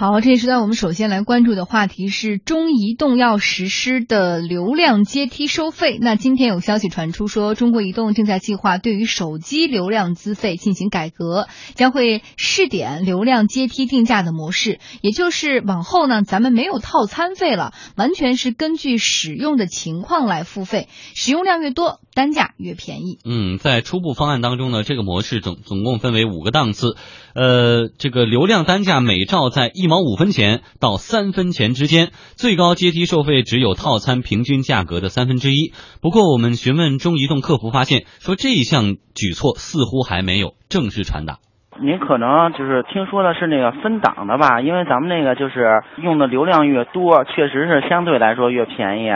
[0.00, 5.98] 好，这一时段我们首先来关注的话题是中移动要实施的流量阶梯收费。
[6.00, 23.18] 那今天有消息传出说，中国移动正在计划对于手机流量资费进行改革，将会试点流量阶梯定价的模式，也就是往后呢，咱们没有套餐费了，完全是根据使用的情况来付费，使用量越多，单价越便宜。
[23.26, 26.96] 嗯，在初步方案当中呢，这个模式总总共分为五个档次，
[27.34, 35.74] 呃，这个流量单价每兆在一毛五分钱到三分钱之间，最高阶梯收费只有套餐平均价格的三分之一。
[36.00, 41.38] 不过，我们询问中移动客服发现，说这一项举措似乎还没有正式传达。
[41.82, 44.60] 您可能就是听说的是那个分档的吧？
[44.60, 49.10] 因为咱们那个就是用的流量越多，确实是相对来说越便宜。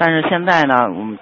[0.00, 0.74] 但是现在呢，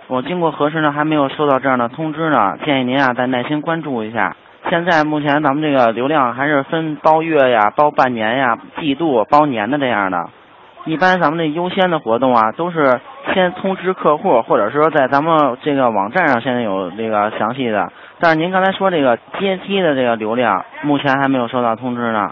[0.09, 2.59] 我我经过核实呢，还没有收到这样的通知呢。
[2.65, 4.37] 建议您啊，再耐心关注一下。
[4.69, 10.29] 现在目前咱们这个流量还是分包月呀、包半年呀、季度、包年的这样的。
[10.87, 13.01] 一般咱们这优先的活动啊，都是
[13.35, 17.93] 先通知客户，或者说在咱们这个网站上现在有这个详细的。
[18.21, 22.31] 但是您刚才说这个阶梯的这个流量，目前还没有收到通知呢。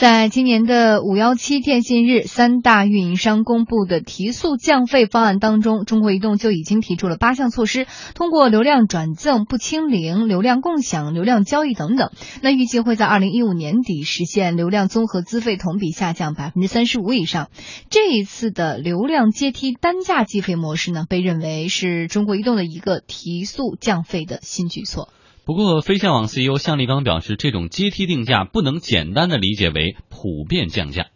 [0.00, 17.50] 在今年的五幺七电信日，三大运营商公布的提速降费方案当中，中国移动就已经提出了八项措施，通过流量转赠、不清零、流量共享、流量交易等等，那预计会在二零一五年底实现流量综合资费同比下降百分之三十五以上。
[17.90, 25.10] 这一次的流量阶梯单价计费模式呢，被认为是中国移动的一个提速降费的新举措。
[25.46, 31.06] 不过，飞象网 CEO 向立刚表示，这种阶梯定价不能简单的理解为普遍降价。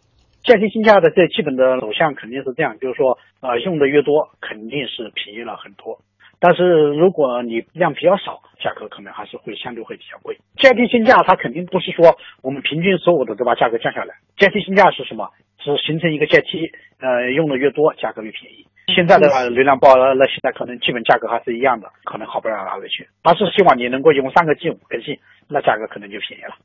[0.43, 5.99] 阶梯定价的最基本的走向肯定是这样，就是说，呃，用的越多，肯定是便宜了很多。
[6.39, 10.37] 但是如果你量比较少，价格可能还是会相对会比较贵。
[10.57, 13.55] 阶梯性价它肯定不是说我们平均所有的都把？
[13.55, 15.29] 价格降下来，阶梯性价是什么？
[15.63, 18.67] 是形成一个阶梯，呃，用的越多，价格越便宜。
[18.93, 23.07] 现在的流量包那现在可能基本价格还是一样的，可能好不了哪里去。
[23.23, 26.55] 他是希望你能够用三个 G 五个 G，那价格可能就便宜了。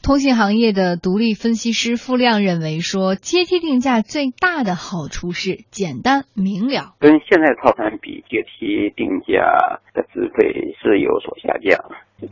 [0.00, 6.94] 通信行业的独立分析师付亮认为说，阶梯定价最大的好处是简单明了。
[7.00, 11.76] 跟现在套餐比，阶梯定价的资费是有所下降，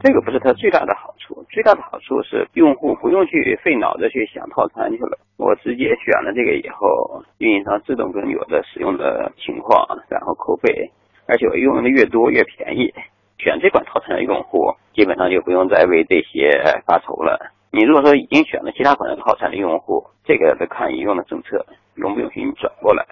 [0.01, 1.45] 这个不是它最大的好处。
[1.51, 10.91] 最大的好处是用户不用去费脑子去想套餐去了，我直接选了这个以后，运营商自动根据我的使用的情况，然后扣费，
[11.29, 12.93] 而且我用的越多越便宜。
[13.39, 16.51] 选这款套餐的用户，基本上就不用再为这些
[16.85, 17.39] 发愁了。
[17.71, 21.65] 你如果说已经选了其他款的套餐的用户，这个得看你用的政策
[21.95, 23.07] 容不容许你转过来。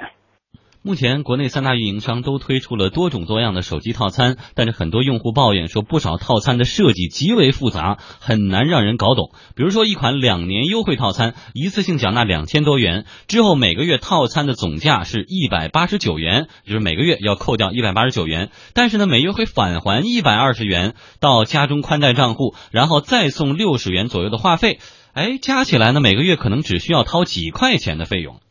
[0.86, 9.30] 目前，国内三大运营商都推出了多种多样的手机套餐，但是很多用户抱怨说，不少套餐的设计极为复杂，很难让人搞懂。
[9.56, 24.80] 比如说，一款两年优惠套餐，一次性缴纳两千多元，之后每个月套餐的总价是一百八十九元，就是每个月要扣掉一百八十九元，但是呢，每月会返还一百二十元到家中宽带账户，然后再送六十元左右的话费，
[25.14, 28.44] 哎，加起来呢，每个月可能只需要掏几块钱的费用。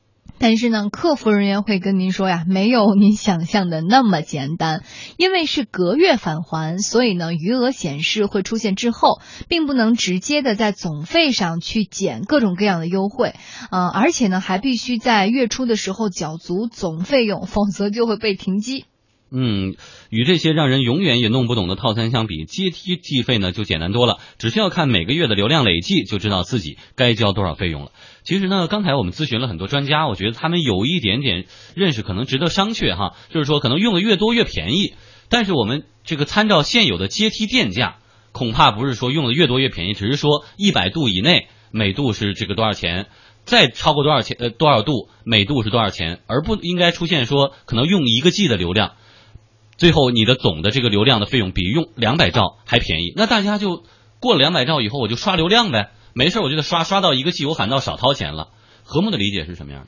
[0.43, 4.83] 但是呢，客服人员会跟您说呀，没有您想象的那么简单，
[5.15, 13.35] 因为是隔月返还，所以呢，余额显示会出现滞后，并不能直接的在总费上去减各种各样的优惠，
[13.71, 18.83] 呃，而且呢，还必须在月初的时候缴足总费用，否则就会被停机。
[19.35, 19.75] 嗯，
[20.11, 27.91] 与这些让人永远也弄不懂的套餐相比，阶梯计费呢就简单多了，只需要看每个月的流量累计，就知道自己该交多少费用了。
[28.23, 34.93] 其实呢，刚才我们咨询了很多专家，我觉得他们有一点点认识可能值得商榷哈，就是说可能用的越多越便宜，
[35.29, 37.95] 但是我们这个参照现有的阶梯电价，
[38.33, 43.07] 恐怕不是说用的越多越便宜，只是说一百度以内每度是这个多少钱，
[43.45, 48.93] 再超过多少钱呃多少度每度是多少钱，而不应该出现说可能用一个 G 的流量。
[49.77, 53.83] 最后，你的总的这个流量的费用比用两百兆还便宜，那大家就
[54.19, 58.49] 过了两百兆以后，我就刷流量呗，没事，我就得刷刷到一个 G，我反倒少掏钱了。
[58.83, 59.87] 和睦的理解是什么样的？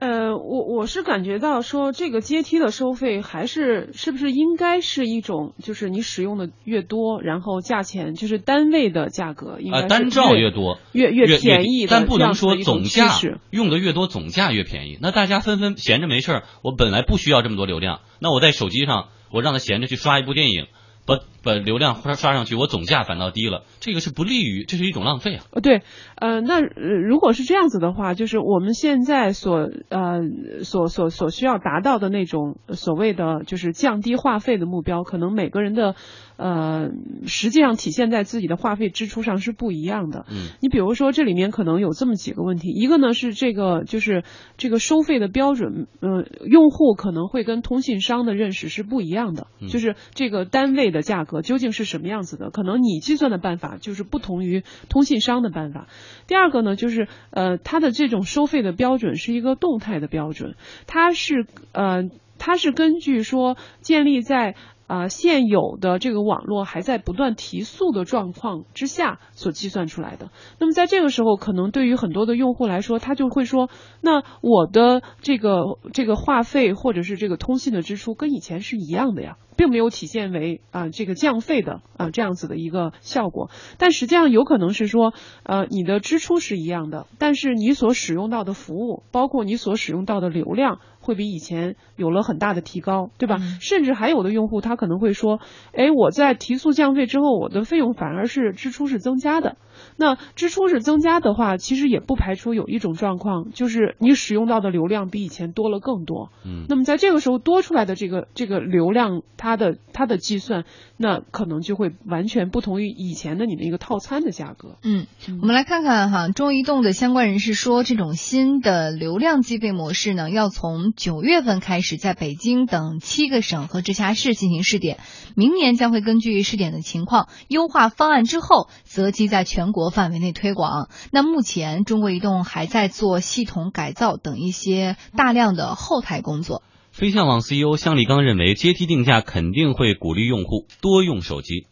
[0.00, 13.10] 呃，我我是感觉到说这个阶梯的收费还是是不是应该是一种，就是你使用的越多，然后价钱就是单位的价格应该单兆越多越越便宜，但不能说总价
[13.50, 14.98] 用的越多总价越便宜。
[15.02, 20.68] 那大家纷纷闲着没事儿，我本来不需要这么多流量，那我在手机上我让他闲着去刷一部电影，
[21.04, 25.44] 把把流量刷刷上去，我总价反倒低了，这个是不利于，这是一种浪费啊。
[25.52, 25.82] 呃，对，
[26.16, 30.20] 呃，那如果是这样子的话，就是我们现在所呃
[30.64, 35.94] 所所所需要达到的那种所谓的就是降低话费的目标，可能每个人的
[36.36, 36.88] 呃
[37.26, 40.26] 实际上体现在自己的话费支出上是不一样的。
[40.30, 44.24] 嗯，你比如说这里面可能有这么几个问题，一个呢是这个就是
[44.56, 55.86] 这个收费的标准，呃，用户可能会跟通信商的认识是不一样的，就是这个单位的价格究竟是什么样子的，可能你计算的办法就是不同于通信商的办法。
[56.26, 60.56] 第二个呢，就是呃，它的这种收费的标准是一个动态的标准，
[60.86, 64.56] 它是呃，它是根据说建立在。
[64.90, 70.30] 啊，现有的这个网络还在不断提速的状况之下所计算出来的。
[70.58, 73.70] 那么在这个时候，可能对于很多的用户来说，他就会说，
[74.00, 79.36] 那我的这个这个话费或者是这个通信的支出跟以前是一样的呀。
[79.56, 85.12] 并没有体现为啊这个降费的啊这样子的一个效果，但实际上有可能是说，
[85.42, 93.38] 呃你的支出是一样的，但是你所使用到的服务，包括你所使用到的流量，会比以前有了很大的提高，对吧？
[93.60, 95.40] 甚至还有的用户他可能会说，
[95.74, 99.56] 哎我在提速降费之后，我的费用反而是支出是增加的。
[99.96, 106.30] 那支出是增加的话，其实也不排除有一种状况，就是你使用到的流量比以前多了更多。
[106.44, 110.64] 嗯，那么在这个时候多出来的这个这个流量，它的它的计算，
[110.96, 114.76] 那可能就会完全不同于以前的你的一个套餐的价格。
[114.84, 115.06] 嗯，
[115.40, 124.98] 我们来看看哈，中移动的相关人士说，这种新的流量计费模式呢，要从九月份开始在北京等七个省和直辖市进行试点，
[125.34, 130.90] 明年将会根据试点的情况优化方案之后，择机在全国范围内推广。
[131.10, 136.60] 那目前中国移动还在做系统改造等一些大量的后台工作。
[136.92, 141.64] 飞象网 CEO 向立刚认为，阶梯定价肯定会鼓励用户多用手机。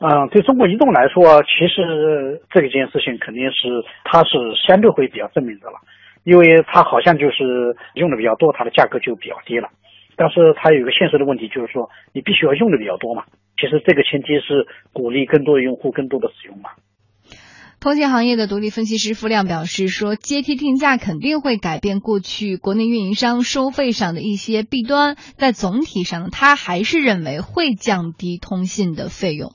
[0.00, 5.76] 嗯，对中国移动来说，其实这件事情肯定是它是相对会比较正面的了，
[6.24, 9.70] 因为它好像就是用的比较多，它的价格就比较低了。
[10.16, 13.24] 但是它有一个现实的问题，就是说你必须要用的比较多嘛。
[13.56, 16.70] 其实这个前提是鼓励更多的用户更多的使用嘛。
[17.80, 29.50] 通信行业的独立分析师付亮表示说，阶梯定价肯定会改变过去国内运营商收费上的一些弊端，在总体上，他还是认为会降低通信的费用。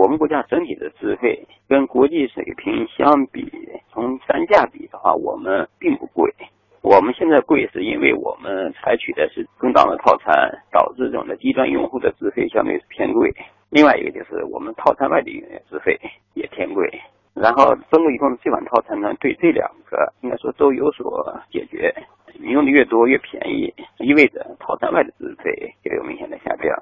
[0.00, 3.46] 我们国家整体的资费跟国际水平相比，
[3.92, 6.32] 从单价比的话，我们并不贵。
[6.80, 10.32] 我们现在贵是因为我们采取的是中档的套餐，
[10.72, 13.30] 导致这种的低端用户的资费相对偏贵。
[13.68, 15.30] 另外一个就是我们套餐外的
[15.68, 15.94] 资费
[16.32, 16.88] 也偏贵。
[17.34, 21.94] 然后，中国移动的这款套餐呢，对这两个应该说都有所解决。
[22.40, 26.74] 你用的越多越便宜，意味着套餐外的资费就有明显的下降。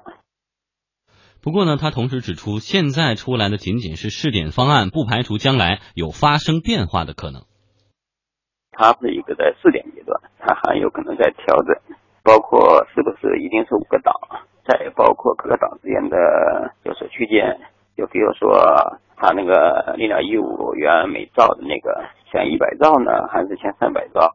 [1.41, 7.43] 不过呢，他同时指出，现在出来的仅仅是试点方案，不排除将来有发生变化的可能。
[8.71, 11.75] 它是一个在试点阶段，它还有可能在调整，
[12.23, 14.13] 包括是不是一定是五个档，
[14.67, 16.17] 再包括各个档之间的
[16.83, 17.59] 就是区间，
[17.97, 18.99] 就比如说。
[19.21, 24.33] 它那个零点一五元每兆的那个前一百兆呢，还是前三百兆？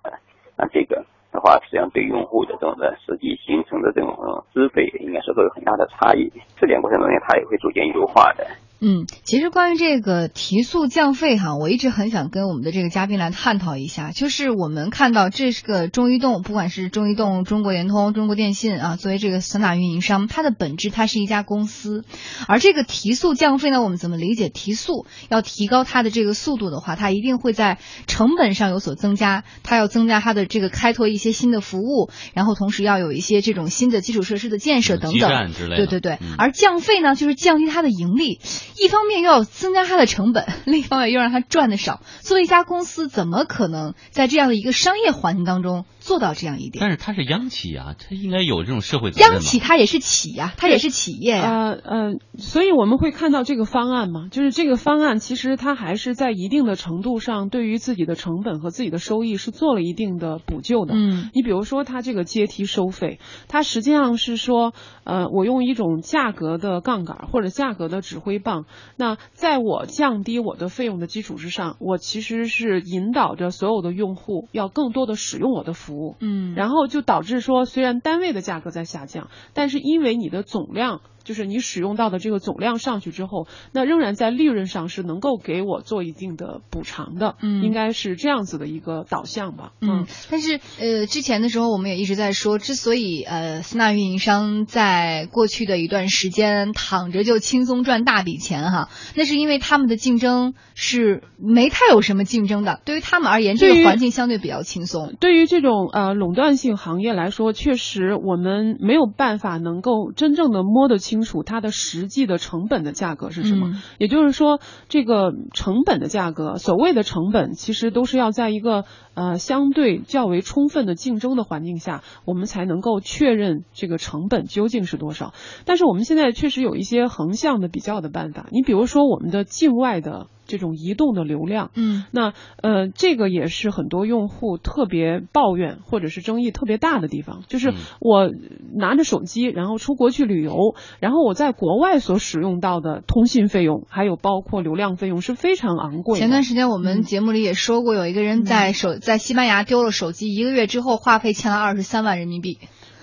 [0.58, 4.14] 那这个的话，实际上对用户的这种的实际形成的这种
[4.54, 6.30] 资费，应该是都有很大的差异。
[6.56, 8.46] 试点过程中间，它也会逐渐优化的。
[8.80, 14.10] 嗯，其实关于这个提速降费哈，我一直很想跟我们的这个嘉宾来探讨一下。
[14.10, 22.04] 就是我们看到这是个中移动，不管是中移动、中国联通、中国电信啊，作为这个三大运营商，它的本质它是一家公司。
[22.46, 24.50] 而这个提速降费呢，我们怎么理解？
[24.50, 35.30] 提速要提高它的这个速度的话，它一定会在成本上有所增加，它要增加它的这个开拓一些新的服务，然后同时要有一些这种新的基础设施的建设等等。
[35.76, 36.18] 对对对。
[36.36, 38.40] 而降费呢，就是降低它的盈利。
[38.76, 42.00] 一方面又要增加它的成本， 另一方面又让它赚的少。
[42.20, 46.80] 作为一家公司，怎么可能在这样的一个商业环境当中做到这样一点？
[46.80, 49.30] 但是它是央企啊，它应该有这种社会责任。
[49.32, 51.50] 央企它也是企呀，它也是企业呀。
[51.50, 60.94] 呃呃，所以我们会看到这个方案嘛，就是这个方案其实它还是在一定的程度上对于自己的成本和自己的收益是做了一定的补救的。
[60.94, 64.72] 嗯，你比如说它这个阶梯收费，它实际上是说，
[65.04, 68.63] 呃，我用一种价格的杠杆或者价格的指挥棒。
[68.96, 105.14] 那在我降低我的费用的基础之上，我其实是引导着所有的用户要更多的使用我的服务，嗯，然后就导致说，虽然单位的价格在下降，但是因为你的总量就是你使用到的这个总量上去之后，那仍然在利润上是能够给我做一定的补偿的，嗯应该是这样子的一个导向吧，嗯，但是呃，之前的时候我们也一直在说，之所以呃三大运营商在过去的一段时间躺着就轻松赚大笔钱哈，那是因为他们的竞争是没太有什么竞争的，对于他们而言，这个环境相对比较轻松。
[105.20, 113.68] 对于这种呃垄断性行业来说，确实我们没有办法能够真正的摸得清楚它的实际的成本的价格是什么。
[113.68, 125.32] 嗯也就是说，这个成本的价格，所谓的成本，其实都是要在一个呃相对较为充分的竞争的环境下，我们才能够确认这个成本究竟是多少。
[125.64, 132.04] 但是我们现在确实有一些横向的比较的办法，你比如说我们的境外的这种移动的流量，嗯。
[132.10, 132.32] 那
[132.62, 137.74] 呃，这个也是很多用户特别抱怨或者是争议特别大的地方，就是嗯。
[138.00, 138.30] 我
[138.76, 146.20] 拿着手机，然后出国去旅游，然后我在国外所使用到的通信费用，还有包括流量费用是非常昂贵的。
[146.20, 147.02] 前段时间我们嗯。
[147.02, 152.58] 节目里也说过，有一个人在手在西班牙丢了手机，一个月之后话费欠了二十三万人民币。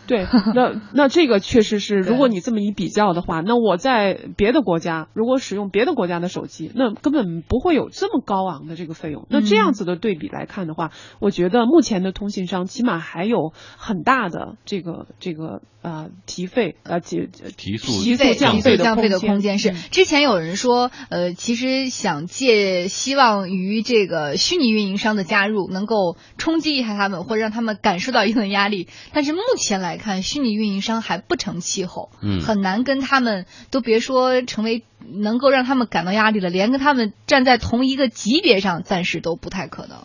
[0.07, 9.25] 对，那那这个确实是，如果你这么一比较的话，那我在别的国家如果使用别的国家的手机，那根本不会有这么高昂的这个费用。
[9.29, 28.87] 那这样子的对比来看的话，我觉得目前的通信商起码还有很大的这个这个呃提费呃提提速提速费降费的降费的空空间是嗯之前有人说，呃，其实想借希望于这个虚拟运营商的加入，能够冲击一下他们，或者让他们感受到一定的压力。
[29.13, 39.97] 但是目前来看，虚拟运营商还不成气候，嗯很难跟他们都别说成为能够让他们感到压力了，连跟他们站在同一个级别上，暂时都不太可能。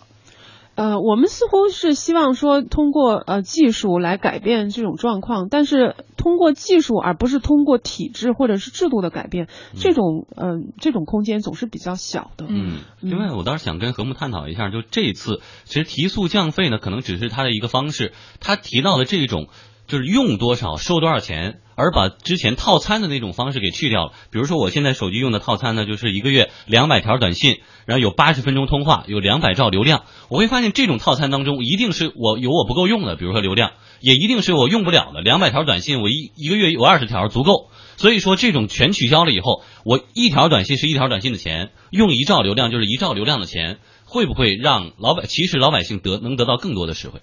[0.74, 12.44] 呃，我们似乎是希望说通过呃技术来改变这种状况，但是通过技术而不是通过体制或者是制度的改变，这种嗯、呃这种空间总是比较小的。
[12.46, 18.12] 嗯，另外我倒是想跟何木探讨一下，就这一次其实提速降费呢，可能只是他的一个方式。
[18.40, 19.48] 他提到的这种
[19.86, 24.12] 就是用多少收多少钱，而把之前套餐的那种方式给去掉了。
[24.30, 30.04] 比如说我现在手机用的套餐呢，就是一个月两百条短信，然后有八十分钟通话，有两百兆流量。
[30.28, 35.22] 我会发现这种套餐当中，一定是我有我不够用的，比如说流量，也一定是我用不了的。
[35.22, 37.70] 两百条短信，我一一个月有二十条足够。
[37.96, 47.20] 所以说这种全取消了以后，我一条短信是一条短信的钱，用一兆流量就是一兆流量的钱，会不会让老百其实老百姓得能得到更多的实惠？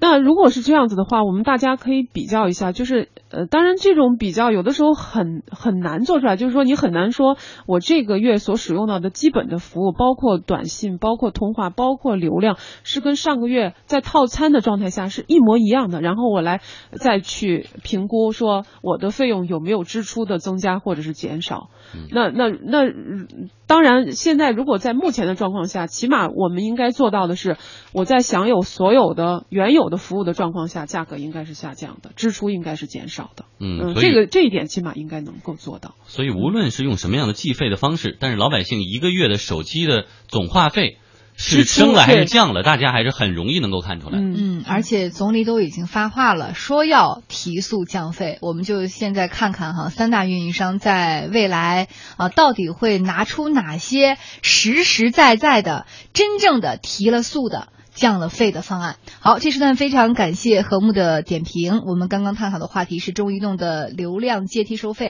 [0.00, 16.60] 那如果是这样子的话，我们大家可以比较一下，就是呃，当然这种比较有的时候很很难做出来，就是说你很难说我这个月所使用到的基本的服务，包括短信、包括通话、包括流量，是跟上个月在套餐的状态下是一模一样的，然后我来
[16.92, 21.68] 再去评估说我的费用有没有支出的增加或者是减少。
[22.10, 27.58] 那那那嗯当然，现在如果在目前的状况下，起码我们应该做到的是，
[27.92, 33.44] 我在享有所有的原有的服务的状况下，价格应该是下降的，支出应该是减少的。
[33.60, 35.94] 嗯，这个这一点起码应该能够做到。
[36.06, 40.98] 所以无论是用什么样的计费的方式，但是老百姓一个月的手机的总话费
[41.36, 44.18] 是升了还是降了，大家还是很容易能够看出来。
[44.18, 48.38] 嗯嗯，而且总理都已经发话了，说要提速降费。
[48.40, 57.68] 我们就现在看看哈，三大运营商在未来啊，到底会拿出哪些实实在在的、真正的提了速的。
[57.98, 58.96] 降了费的方案。
[59.18, 61.82] 好，这时段非常感谢和睦的点评。
[61.84, 65.06] 我们刚刚探讨的话题是中移动的流量阶梯收费。